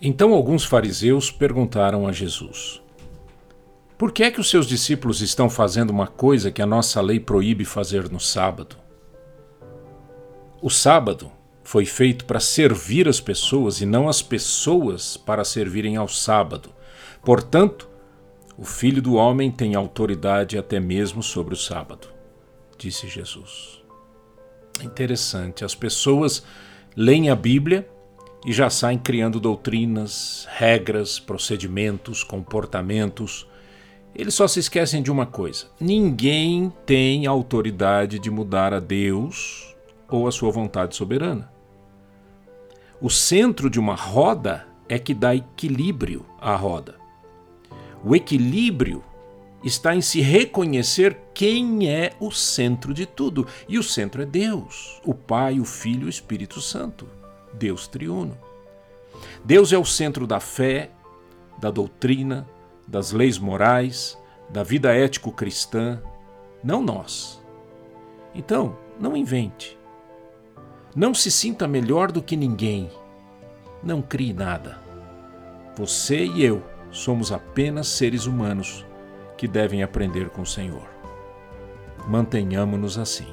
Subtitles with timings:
[0.00, 2.82] Então alguns fariseus perguntaram a Jesus:
[3.96, 7.18] Por que é que os seus discípulos estão fazendo uma coisa que a nossa lei
[7.18, 8.76] proíbe fazer no sábado?
[10.60, 11.30] O sábado
[11.62, 16.70] foi feito para servir as pessoas e não as pessoas para servirem ao sábado.
[17.22, 17.88] Portanto,
[18.56, 22.08] o Filho do Homem tem autoridade até mesmo sobre o sábado,
[22.78, 23.82] disse Jesus.
[24.82, 26.42] Interessante, as pessoas
[26.94, 27.88] leem a Bíblia
[28.44, 33.46] e já saem criando doutrinas, regras, procedimentos, comportamentos.
[34.14, 39.74] Eles só se esquecem de uma coisa: ninguém tem autoridade de mudar a Deus
[40.08, 41.50] ou a sua vontade soberana.
[43.00, 46.94] O centro de uma roda é que dá equilíbrio à roda.
[48.04, 49.02] O equilíbrio
[49.62, 53.46] está em se reconhecer quem é o centro de tudo.
[53.68, 57.06] E o centro é Deus, o Pai, o Filho e o Espírito Santo.
[57.58, 58.36] Deus triuno.
[59.44, 60.90] Deus é o centro da fé,
[61.58, 62.46] da doutrina,
[62.86, 66.00] das leis morais, da vida ético-cristã,
[66.62, 67.42] não nós.
[68.34, 69.78] Então, não invente.
[70.94, 72.90] Não se sinta melhor do que ninguém.
[73.82, 74.78] Não crie nada.
[75.76, 78.84] Você e eu somos apenas seres humanos
[79.36, 80.88] que devem aprender com o Senhor.
[82.08, 83.26] Mantenhamos-nos assim.